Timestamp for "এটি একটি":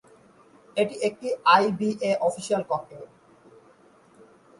0.77-1.27